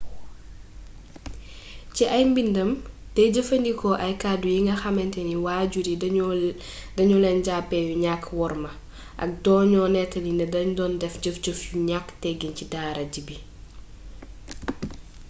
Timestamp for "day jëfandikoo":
3.15-3.95